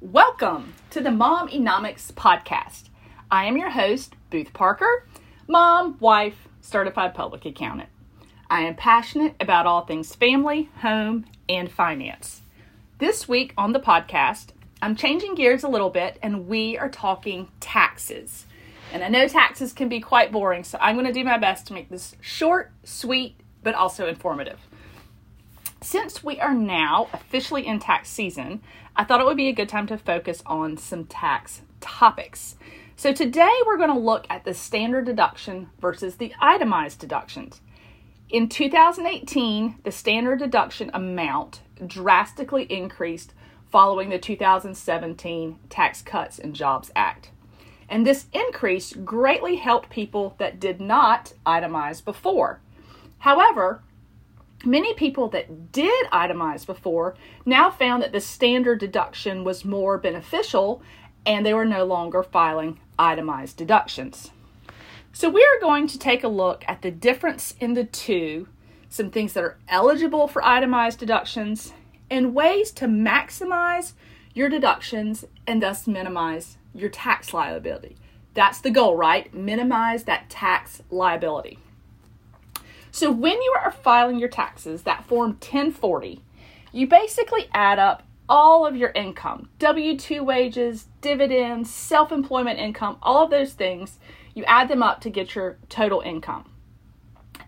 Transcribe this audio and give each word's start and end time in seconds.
Welcome 0.00 0.74
to 0.90 1.00
the 1.00 1.10
Mom 1.10 1.48
Economics 1.48 2.12
Podcast. 2.12 2.84
I 3.32 3.46
am 3.46 3.56
your 3.56 3.70
host, 3.70 4.14
Booth 4.30 4.52
Parker, 4.52 5.04
mom, 5.48 5.96
wife, 5.98 6.46
certified 6.60 7.14
public 7.14 7.44
accountant. 7.44 7.88
I 8.48 8.60
am 8.60 8.76
passionate 8.76 9.34
about 9.40 9.66
all 9.66 9.84
things 9.84 10.14
family, 10.14 10.70
home, 10.82 11.26
and 11.48 11.68
finance. 11.68 12.42
This 12.98 13.26
week 13.26 13.52
on 13.58 13.72
the 13.72 13.80
podcast, 13.80 14.50
I'm 14.80 14.94
changing 14.94 15.34
gears 15.34 15.64
a 15.64 15.68
little 15.68 15.90
bit 15.90 16.16
and 16.22 16.46
we 16.46 16.78
are 16.78 16.88
talking 16.88 17.48
taxes. 17.58 18.46
And 18.92 19.02
I 19.02 19.08
know 19.08 19.26
taxes 19.26 19.72
can 19.72 19.88
be 19.88 19.98
quite 19.98 20.30
boring, 20.30 20.62
so 20.62 20.78
I'm 20.80 20.94
going 20.94 21.06
to 21.06 21.12
do 21.12 21.24
my 21.24 21.38
best 21.38 21.66
to 21.66 21.72
make 21.72 21.88
this 21.88 22.14
short, 22.20 22.70
sweet, 22.84 23.34
but 23.64 23.74
also 23.74 24.06
informative. 24.06 24.60
Since 25.80 26.24
we 26.24 26.40
are 26.40 26.54
now 26.54 27.08
officially 27.12 27.66
in 27.66 27.78
tax 27.78 28.08
season, 28.08 28.62
I 28.96 29.04
thought 29.04 29.20
it 29.20 29.26
would 29.26 29.36
be 29.36 29.48
a 29.48 29.54
good 29.54 29.68
time 29.68 29.86
to 29.86 29.96
focus 29.96 30.42
on 30.44 30.76
some 30.76 31.04
tax 31.04 31.62
topics. 31.80 32.56
So 32.96 33.12
today 33.12 33.52
we're 33.64 33.76
going 33.76 33.92
to 33.92 33.98
look 33.98 34.26
at 34.28 34.44
the 34.44 34.54
standard 34.54 35.06
deduction 35.06 35.70
versus 35.80 36.16
the 36.16 36.34
itemized 36.40 36.98
deductions. 36.98 37.60
In 38.28 38.48
2018, 38.48 39.78
the 39.84 39.92
standard 39.92 40.40
deduction 40.40 40.90
amount 40.92 41.62
drastically 41.86 42.64
increased 42.64 43.32
following 43.70 44.08
the 44.10 44.18
2017 44.18 45.58
Tax 45.70 46.02
Cuts 46.02 46.40
and 46.40 46.54
Jobs 46.54 46.90
Act. 46.96 47.30
And 47.88 48.04
this 48.04 48.26
increase 48.32 48.92
greatly 48.92 49.56
helped 49.56 49.90
people 49.90 50.34
that 50.38 50.58
did 50.58 50.80
not 50.80 51.34
itemize 51.46 52.04
before. 52.04 52.60
However, 53.18 53.82
Many 54.64 54.92
people 54.94 55.28
that 55.28 55.70
did 55.70 56.06
itemize 56.10 56.66
before 56.66 57.14
now 57.46 57.70
found 57.70 58.02
that 58.02 58.12
the 58.12 58.20
standard 58.20 58.80
deduction 58.80 59.44
was 59.44 59.64
more 59.64 59.98
beneficial 59.98 60.82
and 61.24 61.46
they 61.46 61.54
were 61.54 61.64
no 61.64 61.84
longer 61.84 62.22
filing 62.22 62.80
itemized 62.98 63.56
deductions. 63.56 64.30
So, 65.12 65.28
we 65.28 65.42
are 65.42 65.60
going 65.60 65.86
to 65.88 65.98
take 65.98 66.22
a 66.22 66.28
look 66.28 66.64
at 66.68 66.82
the 66.82 66.90
difference 66.90 67.54
in 67.60 67.74
the 67.74 67.84
two, 67.84 68.48
some 68.88 69.10
things 69.10 69.32
that 69.32 69.44
are 69.44 69.58
eligible 69.68 70.28
for 70.28 70.44
itemized 70.44 70.98
deductions, 70.98 71.72
and 72.10 72.34
ways 72.34 72.70
to 72.72 72.86
maximize 72.86 73.92
your 74.34 74.48
deductions 74.48 75.24
and 75.46 75.62
thus 75.62 75.86
minimize 75.86 76.58
your 76.74 76.88
tax 76.88 77.32
liability. 77.32 77.96
That's 78.34 78.60
the 78.60 78.70
goal, 78.70 78.96
right? 78.96 79.32
Minimize 79.34 80.04
that 80.04 80.30
tax 80.30 80.82
liability. 80.90 81.58
So 82.90 83.10
when 83.10 83.40
you 83.42 83.54
are 83.62 83.70
filing 83.70 84.18
your 84.18 84.28
taxes, 84.28 84.82
that 84.82 85.04
form 85.04 85.30
1040, 85.30 86.22
you 86.72 86.86
basically 86.86 87.48
add 87.52 87.78
up 87.78 88.02
all 88.28 88.66
of 88.66 88.76
your 88.76 88.90
income 88.90 89.48
W 89.58 89.96
2 89.96 90.22
wages, 90.22 90.86
dividends, 91.00 91.72
self 91.72 92.12
employment 92.12 92.58
income, 92.58 92.98
all 93.02 93.24
of 93.24 93.30
those 93.30 93.52
things. 93.52 93.98
You 94.34 94.44
add 94.44 94.68
them 94.68 94.82
up 94.82 95.00
to 95.00 95.10
get 95.10 95.34
your 95.34 95.58
total 95.68 96.00
income. 96.00 96.50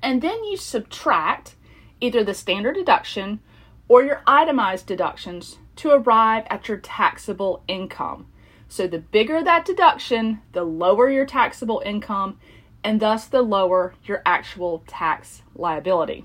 And 0.02 0.22
then 0.22 0.42
you 0.44 0.56
subtract 0.56 1.54
either 2.00 2.24
the 2.24 2.34
standard 2.34 2.74
deduction 2.74 3.40
or 3.88 4.02
your 4.02 4.22
itemized 4.26 4.86
deductions 4.86 5.58
to 5.76 5.90
arrive 5.90 6.44
at 6.48 6.68
your 6.68 6.78
taxable 6.78 7.62
income. 7.68 8.26
So 8.68 8.86
the 8.86 8.98
bigger 8.98 9.42
that 9.42 9.64
deduction, 9.64 10.40
the 10.52 10.64
lower 10.64 11.10
your 11.10 11.26
taxable 11.26 11.82
income, 11.84 12.38
and 12.82 13.00
thus 13.00 13.26
the 13.26 13.42
lower 13.42 13.94
your 14.04 14.22
actual 14.24 14.82
tax 14.86 15.42
liability. 15.54 16.24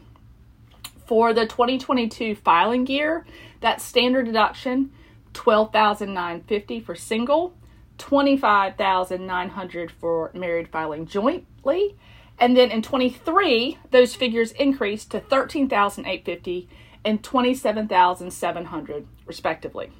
For 1.06 1.34
the 1.34 1.45
2022 1.45 2.36
filing 2.36 2.88
year, 2.88 3.25
that 3.61 3.81
standard 3.81 4.25
deduction 4.25 4.92
12,950 5.33 6.80
for 6.80 6.95
single, 6.95 7.53
25,900 7.98 9.92
for 9.92 10.31
married 10.33 10.70
filing 10.70 11.06
jointly, 11.06 11.95
and 12.39 12.56
then 12.58 12.72
in 12.72 12.81
23 12.81 13.77
those 13.92 14.16
figures 14.16 14.52
increased 14.54 15.11
to 15.11 15.20
13,850 15.20 16.70
and 17.04 17.23
27,700 17.23 19.08
respectively. 19.26 19.92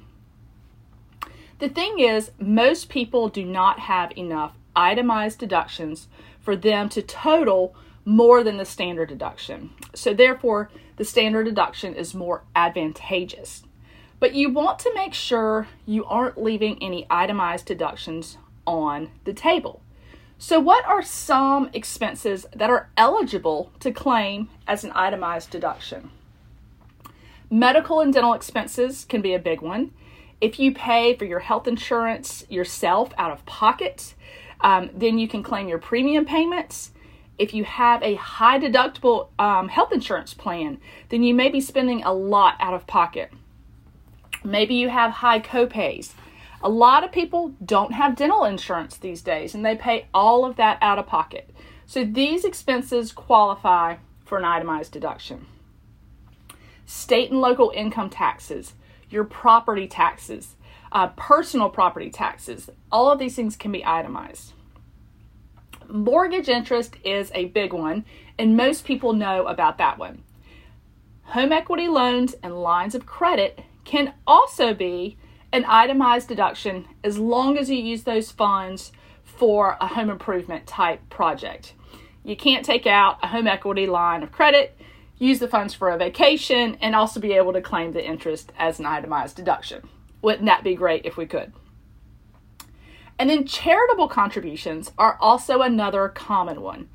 The 1.58 1.68
thing 1.68 2.00
is, 2.00 2.32
most 2.38 2.88
people 2.90 3.28
do 3.28 3.44
not 3.44 3.78
have 3.80 4.12
enough 4.16 4.54
itemized 4.76 5.38
deductions 5.38 6.08
for 6.40 6.54
them 6.54 6.88
to 6.90 7.02
total 7.02 7.74
more 8.04 8.44
than 8.44 8.56
the 8.56 8.64
standard 8.64 9.08
deduction. 9.08 9.70
So, 9.94 10.14
therefore, 10.14 10.70
the 10.96 11.04
standard 11.04 11.44
deduction 11.44 11.94
is 11.94 12.14
more 12.14 12.44
advantageous. 12.54 13.64
But 14.20 14.34
you 14.34 14.50
want 14.50 14.78
to 14.80 14.94
make 14.94 15.12
sure 15.12 15.68
you 15.84 16.04
aren't 16.04 16.42
leaving 16.42 16.82
any 16.82 17.06
itemized 17.10 17.66
deductions 17.66 18.38
on 18.66 19.10
the 19.24 19.34
table. 19.34 19.82
So, 20.38 20.60
what 20.60 20.84
are 20.86 21.02
some 21.02 21.70
expenses 21.72 22.46
that 22.54 22.70
are 22.70 22.90
eligible 22.96 23.72
to 23.80 23.90
claim 23.90 24.48
as 24.66 24.84
an 24.84 24.92
itemized 24.94 25.50
deduction? 25.50 26.10
Medical 27.50 28.00
and 28.00 28.12
dental 28.12 28.34
expenses 28.34 29.04
can 29.04 29.22
be 29.22 29.32
a 29.32 29.38
big 29.38 29.60
one. 29.60 29.92
If 30.40 30.58
you 30.58 30.74
pay 30.74 31.16
for 31.16 31.24
your 31.24 31.38
health 31.38 31.66
insurance 31.66 32.44
yourself 32.50 33.12
out 33.16 33.30
of 33.30 33.46
pocket, 33.46 34.14
um, 34.60 34.90
then 34.94 35.18
you 35.18 35.28
can 35.28 35.42
claim 35.42 35.68
your 35.68 35.78
premium 35.78 36.24
payments. 36.24 36.90
If 37.38 37.52
you 37.52 37.64
have 37.64 38.02
a 38.02 38.14
high 38.14 38.58
deductible 38.58 39.28
um, 39.38 39.68
health 39.68 39.92
insurance 39.92 40.32
plan, 40.32 40.78
then 41.10 41.22
you 41.22 41.34
may 41.34 41.50
be 41.50 41.60
spending 41.60 42.02
a 42.02 42.12
lot 42.12 42.56
out 42.60 42.74
of 42.74 42.86
pocket. 42.86 43.30
Maybe 44.42 44.74
you 44.74 44.88
have 44.88 45.10
high 45.10 45.40
copays. 45.40 46.12
A 46.62 46.68
lot 46.68 47.04
of 47.04 47.12
people 47.12 47.54
don't 47.64 47.92
have 47.92 48.16
dental 48.16 48.44
insurance 48.44 48.96
these 48.96 49.20
days 49.20 49.54
and 49.54 49.64
they 49.64 49.76
pay 49.76 50.06
all 50.14 50.44
of 50.44 50.56
that 50.56 50.78
out 50.80 50.98
of 50.98 51.06
pocket. 51.06 51.50
So 51.84 52.04
these 52.04 52.44
expenses 52.44 53.12
qualify 53.12 53.96
for 54.24 54.38
an 54.38 54.44
itemized 54.44 54.92
deduction. 54.92 55.46
State 56.86 57.30
and 57.30 57.40
local 57.40 57.72
income 57.74 58.10
taxes, 58.10 58.74
your 59.10 59.24
property 59.24 59.86
taxes, 59.86 60.56
uh, 60.92 61.08
personal 61.08 61.68
property 61.68 62.10
taxes. 62.10 62.70
All 62.90 63.10
of 63.10 63.18
these 63.18 63.36
things 63.36 63.56
can 63.56 63.72
be 63.72 63.84
itemized. 63.84 64.52
Mortgage 65.88 66.48
interest 66.48 66.96
is 67.04 67.30
a 67.34 67.46
big 67.46 67.72
one, 67.72 68.04
and 68.38 68.56
most 68.56 68.84
people 68.84 69.12
know 69.12 69.46
about 69.46 69.78
that 69.78 69.98
one. 69.98 70.22
Home 71.26 71.52
equity 71.52 71.88
loans 71.88 72.34
and 72.42 72.60
lines 72.60 72.94
of 72.94 73.06
credit 73.06 73.60
can 73.84 74.14
also 74.26 74.74
be 74.74 75.16
an 75.52 75.64
itemized 75.66 76.28
deduction 76.28 76.86
as 77.04 77.18
long 77.18 77.56
as 77.56 77.70
you 77.70 77.76
use 77.76 78.02
those 78.02 78.30
funds 78.30 78.92
for 79.24 79.76
a 79.80 79.86
home 79.86 80.10
improvement 80.10 80.66
type 80.66 81.08
project. 81.08 81.74
You 82.24 82.36
can't 82.36 82.64
take 82.64 82.86
out 82.86 83.18
a 83.22 83.28
home 83.28 83.46
equity 83.46 83.86
line 83.86 84.22
of 84.22 84.32
credit, 84.32 84.76
use 85.18 85.38
the 85.38 85.48
funds 85.48 85.74
for 85.74 85.90
a 85.90 85.98
vacation, 85.98 86.76
and 86.80 86.94
also 86.94 87.20
be 87.20 87.32
able 87.32 87.52
to 87.52 87.60
claim 87.60 87.92
the 87.92 88.04
interest 88.04 88.52
as 88.58 88.78
an 88.78 88.86
itemized 88.86 89.36
deduction. 89.36 89.88
Wouldn't 90.26 90.46
that 90.46 90.64
be 90.64 90.74
great 90.74 91.06
if 91.06 91.16
we 91.16 91.26
could? 91.26 91.52
And 93.16 93.30
then 93.30 93.46
charitable 93.46 94.08
contributions 94.08 94.90
are 94.98 95.16
also 95.20 95.62
another 95.62 96.08
common 96.08 96.62
one. 96.62 96.88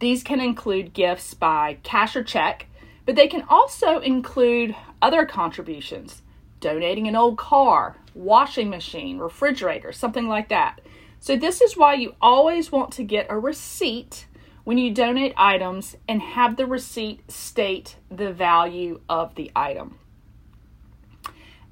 These 0.00 0.24
can 0.24 0.40
include 0.40 0.92
gifts 0.92 1.32
by 1.32 1.78
cash 1.84 2.16
or 2.16 2.24
check, 2.24 2.66
but 3.06 3.14
they 3.14 3.28
can 3.28 3.44
also 3.48 4.00
include 4.00 4.74
other 5.00 5.24
contributions, 5.24 6.22
donating 6.58 7.06
an 7.06 7.14
old 7.14 7.38
car, 7.38 7.98
washing 8.14 8.68
machine, 8.68 9.18
refrigerator, 9.18 9.92
something 9.92 10.26
like 10.26 10.48
that. 10.48 10.80
So, 11.20 11.36
this 11.36 11.60
is 11.60 11.76
why 11.76 11.94
you 11.94 12.16
always 12.20 12.72
want 12.72 12.90
to 12.94 13.04
get 13.04 13.28
a 13.30 13.38
receipt 13.38 14.26
when 14.64 14.78
you 14.78 14.92
donate 14.92 15.34
items 15.36 15.94
and 16.08 16.20
have 16.20 16.56
the 16.56 16.66
receipt 16.66 17.30
state 17.30 17.94
the 18.10 18.32
value 18.32 19.02
of 19.08 19.36
the 19.36 19.52
item. 19.54 20.00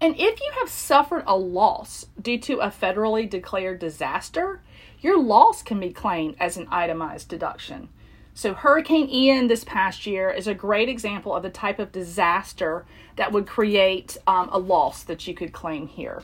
And 0.01 0.15
if 0.19 0.41
you 0.41 0.51
have 0.59 0.71
suffered 0.71 1.25
a 1.27 1.37
loss 1.37 2.07
due 2.21 2.39
to 2.39 2.59
a 2.59 2.69
federally 2.69 3.29
declared 3.29 3.81
disaster, 3.81 4.63
your 5.01 5.23
loss 5.23 5.63
can 5.63 5.79
be 5.79 5.93
claimed 5.93 6.37
as 6.41 6.57
an 6.57 6.69
itemized 6.71 7.29
deduction. 7.29 7.91
So, 8.33 8.55
Hurricane 8.55 9.11
Ian 9.11 9.49
this 9.49 9.65
past 9.65 10.07
year 10.07 10.31
is 10.31 10.47
a 10.47 10.55
great 10.55 10.89
example 10.89 11.35
of 11.35 11.43
the 11.43 11.51
type 11.51 11.79
of 11.79 11.93
disaster 11.93 12.87
that 13.17 13.33
would 13.33 13.47
create 13.47 14.17
um, 14.27 14.49
a 14.53 14.59
loss 14.59 15.03
that 15.03 15.27
you 15.27 15.35
could 15.35 15.53
claim 15.53 15.87
here. 15.87 16.23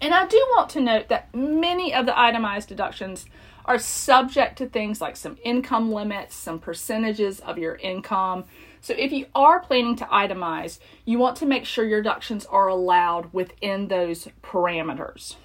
And 0.00 0.14
I 0.14 0.26
do 0.26 0.38
want 0.56 0.70
to 0.70 0.80
note 0.80 1.08
that 1.08 1.34
many 1.34 1.92
of 1.92 2.06
the 2.06 2.18
itemized 2.18 2.68
deductions 2.68 3.26
are 3.66 3.78
subject 3.78 4.56
to 4.58 4.66
things 4.66 5.00
like 5.00 5.16
some 5.16 5.36
income 5.44 5.92
limits, 5.92 6.34
some 6.34 6.58
percentages 6.58 7.40
of 7.40 7.58
your 7.58 7.76
income, 7.76 8.44
so 8.80 8.94
if 8.96 9.12
you 9.12 9.26
are 9.34 9.60
planning 9.60 9.96
to 9.96 10.04
itemize, 10.06 10.78
you 11.04 11.18
want 11.18 11.36
to 11.38 11.46
make 11.46 11.66
sure 11.66 11.84
your 11.84 12.02
deductions 12.02 12.46
are 12.46 12.68
allowed 12.68 13.32
within 13.32 13.88
those 13.88 14.28
parameters. 14.42 15.36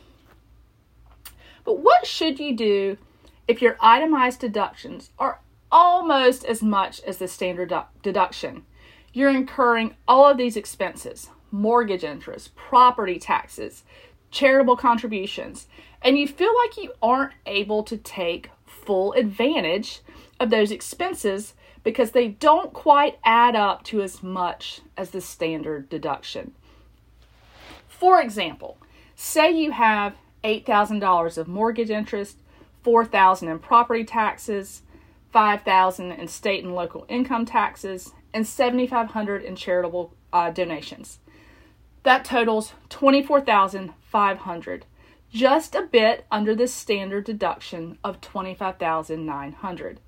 But 1.66 1.80
what 1.80 2.08
should 2.08 2.40
you 2.40 2.56
do 2.56 2.98
if 3.48 3.62
your 3.62 3.76
itemized 3.82 4.40
deductions 4.40 5.10
are 5.20 5.42
almost 5.72 6.46
as 6.46 6.64
much 6.64 7.02
as 7.02 7.18
the 7.18 7.28
standard 7.28 7.74
deduction? 8.02 8.66
You're 9.12 9.32
incurring 9.32 9.96
all 10.08 10.30
of 10.30 10.38
these 10.38 10.58
expenses 10.58 11.30
mortgage 11.52 12.04
interest, 12.04 12.54
property 12.56 13.18
taxes, 13.18 13.84
charitable 14.36 14.76
contributions, 14.76 15.68
and 16.02 16.20
you 16.20 16.28
feel 16.28 16.54
like 16.64 16.78
you 16.78 16.92
aren't 17.02 17.32
able 17.46 17.84
to 17.84 17.96
take 17.96 18.52
full 18.66 19.14
advantage 19.14 20.02
of 20.42 20.50
those 20.50 20.72
expenses 20.72 21.54
because 21.84 22.12
they 22.12 22.28
don't 22.28 22.74
quite 22.74 23.18
add 23.24 23.56
up 23.56 23.84
to 23.84 24.02
as 24.02 24.22
much 24.22 24.82
as 24.98 25.12
the 25.12 25.22
standard 25.22 25.88
deduction. 25.88 26.54
For 27.88 28.22
example, 28.22 28.78
say 29.16 29.52
you 29.52 29.72
have 29.72 30.16
$8,000 30.44 31.38
of 31.38 31.48
mortgage 31.48 31.90
interest, 31.90 32.38
4,000 32.84 33.48
in 33.48 33.60
property 33.60 34.04
taxes, 34.04 34.82
5,000 35.32 36.12
in 36.12 36.28
state 36.28 36.64
and 36.64 36.76
local 36.76 37.06
income 37.08 37.46
taxes, 37.46 38.12
and 38.34 38.46
7,500 38.46 39.44
in 39.44 39.56
charitable 39.56 40.14
uh, 40.34 40.52
donations. 40.52 41.20
That 42.06 42.24
totals 42.24 42.74
24,500, 42.90 44.86
just 45.34 45.74
a 45.74 45.82
bit 45.82 46.26
under 46.32 46.54
the 46.54 46.68
standard 46.68 47.24
deduction 47.24 47.98
of 48.04 48.22
25,900. 48.22 50.00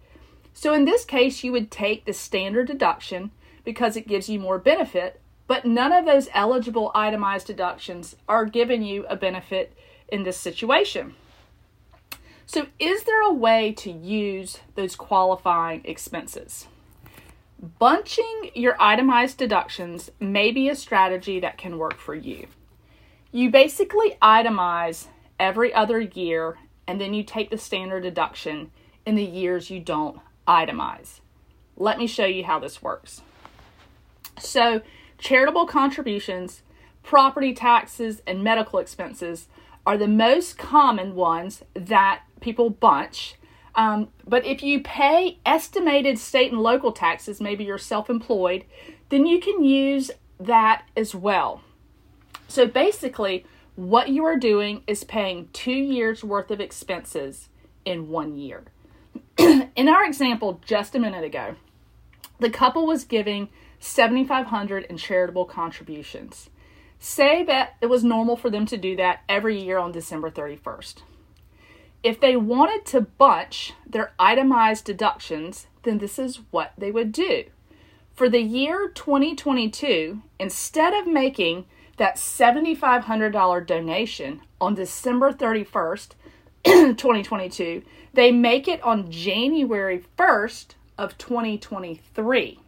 So 0.54 0.74
in 0.74 0.86
this 0.86 1.04
case, 1.04 1.44
you 1.44 1.52
would 1.54 1.72
take 1.72 2.06
the 2.06 2.14
standard 2.14 2.68
deduction 2.68 3.32
because 3.64 3.98
it 3.98 4.08
gives 4.08 4.30
you 4.30 4.40
more 4.40 4.60
benefit, 4.60 5.20
but 5.48 5.66
none 5.66 5.92
of 5.92 6.06
those 6.06 6.30
eligible 6.36 6.92
itemized 6.94 7.48
deductions 7.48 8.16
are 8.30 8.46
giving 8.46 8.84
you 8.84 9.08
a 9.08 9.16
benefit 9.16 9.76
in 10.08 10.22
this 10.22 10.38
situation. 10.38 11.16
So, 12.46 12.68
is 12.78 13.06
there 13.06 13.24
a 13.24 13.34
way 13.34 13.74
to 13.74 13.92
use 13.92 14.60
those 14.76 14.96
qualifying 14.96 15.82
expenses? 15.84 16.68
Bunching 17.60 18.52
your 18.54 18.76
itemized 18.80 19.38
deductions 19.38 20.12
may 20.20 20.52
be 20.52 20.70
a 20.70 20.76
strategy 20.76 21.40
that 21.40 21.58
can 21.58 21.78
work 21.78 21.98
for 21.98 22.14
you. 22.14 22.48
You 23.32 23.50
basically 23.50 24.16
itemize 24.22 25.08
every 25.40 25.74
other 25.74 26.00
year 26.00 26.58
and 26.88 27.02
then 27.02 27.14
you 27.14 27.24
take 27.24 27.50
the 27.50 27.58
standard 27.58 28.04
deduction 28.04 28.72
in 29.06 29.16
the 29.16 29.24
years 29.24 29.70
you 29.70 29.80
don't 29.80 30.20
itemize. 30.48 31.20
Let 31.76 31.98
me 31.98 32.08
show 32.08 32.26
you 32.26 32.44
how 32.44 32.60
this 32.60 32.82
works. 32.82 33.22
So, 34.40 34.82
charitable 35.18 35.66
contributions, 35.66 36.62
property 37.04 37.54
taxes, 37.54 38.22
and 38.28 38.44
medical 38.44 38.80
expenses 38.80 39.48
are 39.86 39.98
the 39.98 40.08
most 40.08 40.58
common 40.58 41.16
ones 41.16 41.64
that 41.74 42.22
people 42.40 42.70
bunch. 42.70 43.36
Um, 43.78 44.10
but 44.28 44.44
if 44.44 44.64
you 44.64 44.82
pay 44.82 45.38
estimated 45.46 46.18
state 46.18 46.52
and 46.52 46.60
local 46.60 46.92
taxes, 46.92 47.40
maybe 47.40 47.64
you're 47.64 47.78
self 47.78 48.10
employed, 48.10 48.66
then 49.10 49.28
you 49.28 49.40
can 49.40 49.64
use 49.64 50.10
that 50.40 50.84
as 50.98 51.14
well. 51.14 51.62
So 52.48 52.66
basically, 52.66 53.46
what 53.76 54.10
you 54.10 54.26
are 54.26 54.36
doing 54.36 54.82
is 54.88 55.04
paying 55.04 55.50
two 55.54 55.72
years 55.72 56.24
worth 56.24 56.50
of 56.50 56.60
expenses 56.60 57.50
in 57.86 58.10
one 58.10 58.36
year. 58.36 58.64
in 59.38 59.88
our 59.88 60.04
example 60.04 60.60
just 60.66 60.96
a 60.96 61.00
minute 61.00 61.24
ago, 61.24 61.56
the 62.40 62.50
couple 62.50 62.88
was 62.88 63.04
giving 63.04 63.50
7500 63.80 64.86
in 64.86 64.98
charitable 64.98 65.46
contributions. 65.46 66.50
Say 67.00 67.44
that 67.44 67.76
it 67.80 67.86
was 67.88 68.04
normal 68.04 68.36
for 68.36 68.50
them 68.50 68.66
to 68.66 68.78
do 68.78 68.96
that 68.96 69.22
every 69.30 69.62
year 69.62 69.78
on 69.78 69.92
December 69.92 70.32
31st. 70.32 71.04
If 72.04 72.20
they 72.20 72.36
wanted 72.36 72.86
to 72.88 73.02
bunch 73.02 73.74
their 73.86 74.14
itemized 74.20 74.86
deductions, 74.86 75.68
then 75.84 75.98
this 75.98 76.20
is 76.20 76.42
what 76.52 76.74
they 76.78 76.92
would 76.92 77.12
do. 77.12 77.46
For 78.14 78.30
the 78.30 78.42
year 78.42 78.90
2022, 78.90 80.22
instead 80.40 80.94
of 80.94 81.08
making 81.08 81.66
that 81.98 82.16
$7,500 82.16 83.66
donation 83.66 84.42
on 84.62 84.76
December 84.76 85.32
31st, 85.32 86.14
2022, 86.64 87.84
they 88.14 88.32
make 88.32 88.68
it 88.68 88.82
on 88.84 89.12
January 89.12 90.04
1st 90.18 90.76
of 90.98 91.18
2023. 91.18 92.60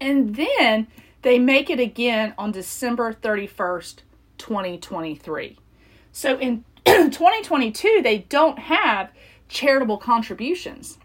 And 0.00 0.36
then 0.36 0.86
they 1.22 1.38
make 1.38 1.70
it 1.70 1.80
again 1.80 2.34
on 2.38 2.52
December 2.52 3.12
31st, 3.12 4.00
2023. 4.38 5.58
So 6.12 6.38
in 6.38 6.64
2022, 7.10 8.00
they 8.02 8.18
don't 8.28 8.60
have 8.60 9.10
charitable 9.48 9.98
contributions. 9.98 10.98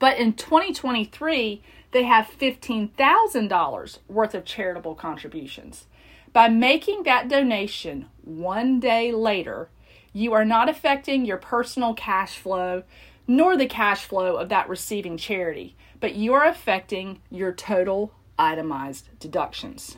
But 0.00 0.18
in 0.18 0.32
2023, 0.32 1.62
they 1.92 2.02
have 2.02 2.26
$15,000 2.26 3.98
worth 4.08 4.34
of 4.34 4.44
charitable 4.44 4.96
contributions. 4.96 5.86
By 6.32 6.48
making 6.48 7.04
that 7.04 7.28
donation 7.28 8.06
one 8.24 8.80
day 8.80 9.12
later, 9.12 9.68
you 10.12 10.32
are 10.32 10.44
not 10.44 10.68
affecting 10.68 11.24
your 11.24 11.38
personal 11.38 11.94
cash 11.94 12.36
flow 12.36 12.82
nor 13.28 13.56
the 13.56 13.66
cash 13.66 14.04
flow 14.04 14.36
of 14.36 14.48
that 14.48 14.68
receiving 14.68 15.16
charity, 15.16 15.76
but 16.00 16.14
you 16.14 16.34
are 16.34 16.44
affecting 16.44 17.20
your 17.30 17.52
total 17.52 18.12
itemized 18.38 19.08
deductions. 19.20 19.96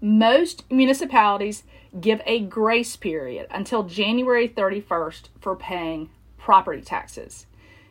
Most 0.00 0.70
municipalities 0.70 1.64
give 2.00 2.20
a 2.24 2.40
grace 2.40 2.94
period 2.94 3.48
until 3.50 3.82
January 3.82 4.48
31st 4.48 5.22
for 5.40 5.56
paying 5.56 6.10
property 6.36 6.82
taxes. 6.82 7.46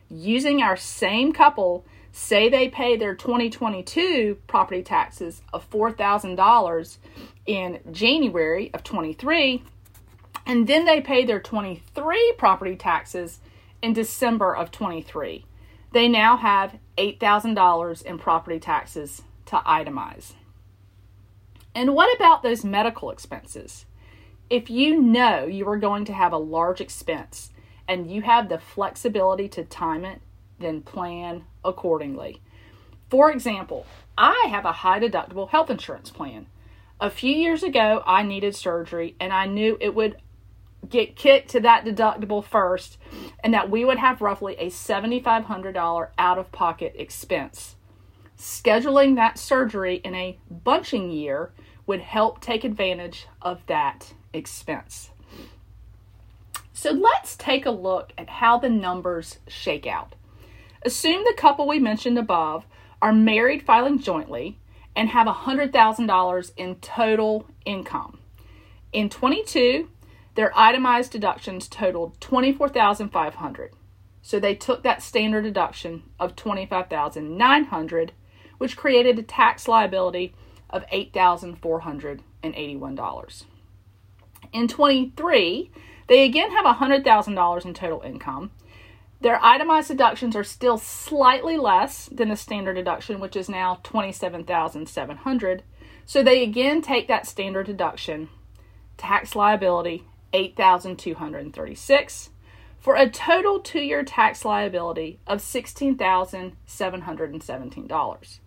Using 0.08 0.62
our 0.62 0.76
same 0.76 1.32
couple, 1.32 1.84
say 2.10 2.48
they 2.48 2.68
pay 2.68 2.96
their 2.96 3.14
2022 3.14 4.38
property 4.46 4.82
taxes 4.82 5.42
of 5.52 5.68
$4,000 5.70 6.96
in 7.44 7.80
January 7.92 8.70
of 8.72 8.82
23, 8.82 9.62
and 10.46 10.66
then 10.66 10.86
they 10.86 11.02
pay 11.02 11.26
their 11.26 11.40
23 11.40 12.34
property 12.38 12.74
taxes 12.74 13.40
in 13.82 13.92
December 13.92 14.56
of 14.56 14.70
23. 14.70 15.44
They 15.92 16.08
now 16.08 16.38
have 16.38 16.78
$8,000 16.96 18.02
in 18.02 18.18
property 18.18 18.58
taxes 18.58 19.22
to 19.46 19.56
itemize. 19.58 20.32
And 21.78 21.94
what 21.94 22.12
about 22.16 22.42
those 22.42 22.64
medical 22.64 23.08
expenses? 23.12 23.86
If 24.50 24.68
you 24.68 25.00
know 25.00 25.44
you 25.44 25.68
are 25.68 25.78
going 25.78 26.04
to 26.06 26.12
have 26.12 26.32
a 26.32 26.36
large 26.36 26.80
expense 26.80 27.52
and 27.86 28.10
you 28.10 28.22
have 28.22 28.48
the 28.48 28.58
flexibility 28.58 29.46
to 29.50 29.62
time 29.62 30.04
it, 30.04 30.20
then 30.58 30.82
plan 30.82 31.44
accordingly. 31.64 32.42
For 33.10 33.30
example, 33.30 33.86
I 34.18 34.46
have 34.50 34.64
a 34.64 34.72
high 34.72 34.98
deductible 34.98 35.50
health 35.50 35.70
insurance 35.70 36.10
plan. 36.10 36.48
A 36.98 37.10
few 37.10 37.32
years 37.32 37.62
ago, 37.62 38.02
I 38.04 38.24
needed 38.24 38.56
surgery 38.56 39.14
and 39.20 39.32
I 39.32 39.46
knew 39.46 39.78
it 39.80 39.94
would 39.94 40.16
get 40.88 41.14
kicked 41.14 41.50
to 41.50 41.60
that 41.60 41.84
deductible 41.84 42.44
first 42.44 42.98
and 43.44 43.54
that 43.54 43.70
we 43.70 43.84
would 43.84 43.98
have 43.98 44.20
roughly 44.20 44.56
a 44.56 44.68
$7,500 44.68 46.08
out 46.18 46.38
of 46.38 46.50
pocket 46.50 46.96
expense. 46.98 47.76
Scheduling 48.36 49.14
that 49.14 49.38
surgery 49.38 50.00
in 50.02 50.16
a 50.16 50.40
bunching 50.50 51.12
year 51.12 51.52
would 51.88 52.00
help 52.00 52.40
take 52.40 52.62
advantage 52.62 53.26
of 53.42 53.64
that 53.66 54.12
expense. 54.32 55.10
So 56.72 56.92
let's 56.92 57.34
take 57.34 57.66
a 57.66 57.70
look 57.70 58.12
at 58.16 58.28
how 58.28 58.58
the 58.58 58.68
numbers 58.68 59.38
shake 59.48 59.86
out. 59.86 60.14
Assume 60.82 61.24
the 61.24 61.34
couple 61.36 61.66
we 61.66 61.80
mentioned 61.80 62.18
above 62.18 62.66
are 63.02 63.12
married 63.12 63.62
filing 63.62 63.98
jointly 63.98 64.58
and 64.94 65.08
have 65.08 65.26
$100,000 65.26 66.52
in 66.56 66.74
total 66.76 67.46
income. 67.64 68.18
In 68.92 69.08
22, 69.08 69.88
their 70.34 70.56
itemized 70.56 71.10
deductions 71.10 71.68
totaled 71.68 72.20
24,500. 72.20 73.72
So 74.20 74.38
they 74.38 74.54
took 74.54 74.82
that 74.82 75.02
standard 75.02 75.42
deduction 75.42 76.02
of 76.20 76.36
25,900, 76.36 78.12
which 78.58 78.76
created 78.76 79.18
a 79.18 79.22
tax 79.22 79.66
liability 79.66 80.34
of 80.70 80.86
$8,481. 80.92 83.44
In 84.52 84.68
23, 84.68 85.70
they 86.06 86.24
again 86.24 86.52
have 86.52 86.64
$100,000 86.64 87.64
in 87.64 87.74
total 87.74 88.00
income. 88.02 88.52
Their 89.20 89.44
itemized 89.44 89.88
deductions 89.88 90.36
are 90.36 90.44
still 90.44 90.78
slightly 90.78 91.56
less 91.56 92.06
than 92.06 92.28
the 92.28 92.36
standard 92.36 92.74
deduction, 92.74 93.18
which 93.18 93.34
is 93.34 93.48
now 93.48 93.80
27,700. 93.82 95.64
So 96.06 96.22
they 96.22 96.40
again 96.42 96.82
take 96.82 97.08
that 97.08 97.26
standard 97.26 97.66
deduction, 97.66 98.28
tax 98.96 99.34
liability 99.34 100.04
8,236 100.32 102.30
for 102.78 102.94
a 102.94 103.10
total 103.10 103.58
two-year 103.60 104.04
tax 104.04 104.44
liability 104.44 105.18
of 105.26 105.40
$16,717. 105.40 108.38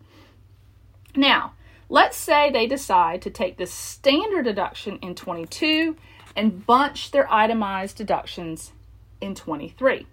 Now, 1.15 1.53
let's 1.91 2.15
say 2.15 2.49
they 2.49 2.65
decide 2.65 3.21
to 3.21 3.29
take 3.29 3.57
the 3.57 3.67
standard 3.67 4.45
deduction 4.45 4.97
in 5.01 5.13
22 5.13 5.97
and 6.37 6.65
bunch 6.65 7.11
their 7.11 7.31
itemized 7.31 7.97
deductions 7.97 8.71
in 9.19 9.35
23. 9.35 10.07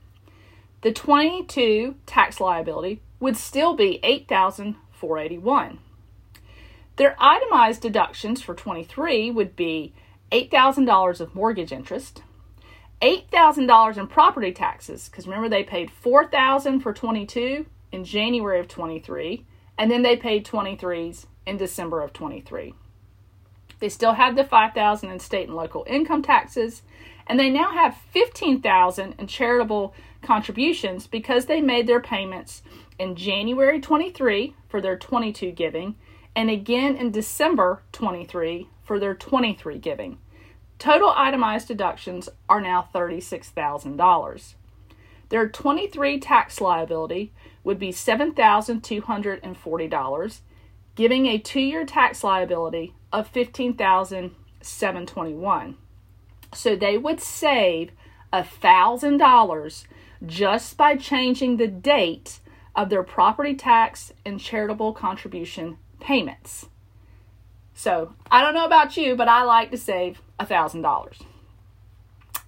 The 0.81 0.93
22 0.93 1.95
tax 2.05 2.41
liability 2.41 3.01
would 3.21 3.37
still 3.37 3.75
be 3.77 4.01
8,481. 4.03 5.79
Their 6.97 7.15
itemized 7.17 7.81
deductions 7.81 8.43
for 8.43 8.57
23 8.57 9.31
would 9.31 9.55
be 9.55 9.95
$8,000 10.33 11.21
of 11.21 11.35
mortgage 11.37 11.71
interest, 11.71 12.23
$8,000 13.01 13.97
in 13.97 14.09
property 14.09 14.53
taxes 14.53 15.09
because 15.09 15.29
remember 15.29 15.49
they 15.49 15.63
paid 15.63 15.93
4,000 15.93 16.81
for 16.81 16.93
22 16.93 17.67
in 17.93 18.05
January 18.05 18.59
of 18.59 18.67
23 18.67 19.47
and 19.79 19.89
then 19.89 20.03
they 20.03 20.17
paid 20.17 20.45
23s 20.45 21.27
in 21.49 21.57
December 21.57 22.03
of 22.03 22.13
23. 22.13 22.75
They 23.81 23.89
still 23.89 24.15
had 24.15 24.37
the 24.37 24.45
5,000 24.45 25.11
in 25.11 25.19
state 25.19 25.49
and 25.49 25.57
local 25.57 25.85
income 25.89 26.23
taxes 26.23 26.83
and 27.27 27.39
they 27.39 27.51
now 27.51 27.73
have 27.73 27.97
15,000 28.11 29.15
in 29.19 29.27
charitable 29.27 29.95
contributions 30.23 31.07
because 31.07 31.47
they 31.47 31.61
made 31.61 31.87
their 31.87 32.01
payments 32.01 32.63
in 32.99 33.15
January 33.15 33.81
23 33.81 34.55
for 34.69 34.81
their 34.81 34.97
22 34.97 35.53
giving 35.53 35.95
and 36.35 36.51
again 36.51 36.97
in 36.97 37.11
December 37.11 37.83
23 37.93 38.69
for 38.83 38.99
their 38.99 39.15
23 39.15 39.79
giving. 39.79 40.19
Total 40.79 41.13
itemized 41.17 41.69
deductions 41.69 42.29
are 42.49 42.61
now 42.61 42.89
$36,000. 42.95 44.55
Their 45.29 45.49
23 45.49 46.21
tax 46.21 46.61
liability 46.61 47.33
would 47.65 47.79
be 47.79 47.91
$7,240, 47.91 50.41
giving 50.99 51.25
a 51.27 51.39
two 51.39 51.61
year 51.61 51.87
tax 51.87 52.23
liability 52.25 52.93
of 53.13 53.29
15,721. 53.29 55.77
So 56.53 56.75
they 56.75 56.99
would 56.99 57.21
save 57.21 57.93
$1,000 58.33 59.85
just 60.27 60.77
by 60.77 60.97
changing 60.97 61.57
the 61.57 61.69
date 61.69 62.41
of 62.75 62.89
their 62.89 63.05
property 63.05 63.55
tax 63.55 64.13
and 64.27 64.41
charitable 64.41 64.93
contribution 64.93 65.79
payments. 66.01 66.67
So 67.75 68.15
I 68.29 68.43
don't 68.43 68.55
know 68.55 68.67
about 68.67 68.97
you, 68.97 69.15
but 69.15 69.29
I 69.29 69.45
like 69.45 69.71
to 69.71 69.79
save 69.79 70.21
$1,000. 70.41 71.23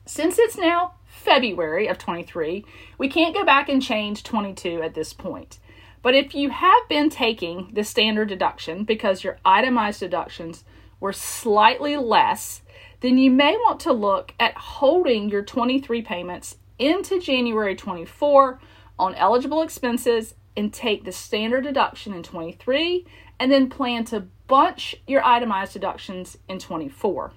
Since 0.07 0.41
it's 0.41 0.59
now 0.59 0.95
February 1.07 1.87
of 1.87 1.99
23, 1.99 2.65
we 2.99 3.09
can't 3.09 3.33
go 3.33 3.45
back 3.45 3.69
and 3.69 3.81
change 3.81 4.25
22 4.25 4.83
at 4.83 4.95
this 4.95 5.13
point. 5.13 5.61
But 6.03 6.15
if 6.15 6.35
you 6.35 6.51
have 6.51 6.89
been 6.89 7.11
taking 7.11 7.71
the 7.73 7.85
standard 7.85 8.29
deduction 8.29 8.85
because 8.85 9.23
your 9.23 9.39
itemized 9.45 10.01
deductions 10.01 10.65
were 10.99 11.13
slightly 11.13 11.97
less, 11.97 12.63
then 13.01 13.19
you 13.19 13.31
may 13.31 13.57
want 13.57 13.81
to 13.81 13.93
look 13.93 14.35
at 14.41 14.57
holding 14.57 15.29
your 15.29 15.43
23 15.43 16.03
payments 16.03 16.57
into 16.79 17.21
January 17.21 17.77
24 17.77 18.61
on 18.99 19.15
eligible 19.15 19.63
expenses 19.63 20.35
and 20.57 20.73
take 20.73 21.05
the 21.05 21.13
standard 21.13 21.65
deduction 21.65 22.13
in 22.13 22.23
23 22.23 23.07
and 23.39 23.51
then 23.51 23.71
plan 23.71 24.05
to 24.05 24.21
bunch 24.47 24.97
your 25.07 25.25
itemized 25.25 25.73
deductions 25.73 26.37
in 26.49 26.59
24. 26.59 27.33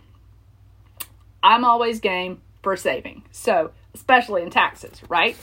I'm 1.41 1.65
always 1.65 1.99
game 1.99 2.41
for 2.61 2.75
saving. 2.75 3.23
So, 3.31 3.71
especially 3.93 4.41
in 4.41 4.49
taxes, 4.49 5.01
right? 5.09 5.37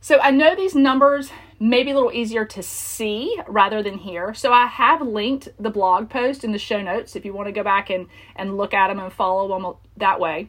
So, 0.00 0.18
I 0.20 0.30
know 0.30 0.54
these 0.54 0.74
numbers 0.74 1.30
may 1.58 1.82
be 1.82 1.90
a 1.90 1.94
little 1.94 2.12
easier 2.12 2.44
to 2.44 2.62
see 2.62 3.38
rather 3.46 3.82
than 3.82 3.98
hear. 3.98 4.34
So, 4.34 4.52
I 4.52 4.66
have 4.66 5.00
linked 5.00 5.48
the 5.58 5.70
blog 5.70 6.10
post 6.10 6.44
in 6.44 6.52
the 6.52 6.58
show 6.58 6.82
notes 6.82 7.16
if 7.16 7.24
you 7.24 7.32
want 7.32 7.48
to 7.48 7.52
go 7.52 7.62
back 7.62 7.90
and, 7.90 8.06
and 8.34 8.56
look 8.56 8.74
at 8.74 8.88
them 8.88 8.98
and 8.98 9.12
follow 9.12 9.48
them 9.48 9.74
that 9.96 10.20
way. 10.20 10.48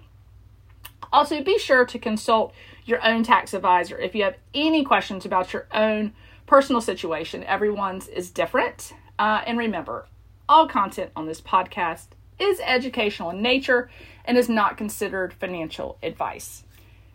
Also, 1.12 1.42
be 1.42 1.58
sure 1.58 1.86
to 1.86 2.00
consult 2.00 2.54
your 2.86 3.06
own 3.06 3.24
tax 3.24 3.54
advisor 3.54 3.98
if 3.98 4.16
you 4.16 4.24
have 4.24 4.38
any 4.54 4.84
questions 4.84 5.26
about 5.26 5.54
your 5.54 5.68
own 5.74 6.14
personal 6.46 6.82
situation. 6.82 7.44
Everyone's 7.44 8.08
is 8.08 8.32
different. 8.32 8.94
Uh, 9.20 9.42
and 9.46 9.58
remember, 9.58 10.08
all 10.50 10.68
content 10.68 11.12
on 11.16 11.26
this 11.26 11.42
podcast 11.42 12.08
is 12.40 12.60
educational 12.62 13.32
in 13.32 13.42
nature 13.42 13.90
and 14.26 14.38
is 14.38 14.50
not 14.50 14.78
considered 14.78 15.34
financial 15.34 15.98
advice. 16.04 16.64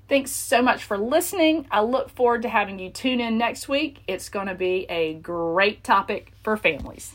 Thanks 0.09 0.31
so 0.31 0.61
much 0.61 0.85
for 0.85 0.99
listening. 0.99 1.67
I 1.71 1.81
look 1.81 2.11
forward 2.11 2.43
to 2.43 2.49
having 2.49 2.79
you 2.79 2.91
tune 2.91 3.21
in 3.21 3.39
next 3.39 3.69
week. 3.69 4.03
It's 4.07 4.29
going 4.29 4.49
to 4.49 4.55
be 4.55 4.87
a 4.91 5.15
great 5.15 5.83
topic 5.85 6.33
for 6.43 6.57
families. 6.57 7.15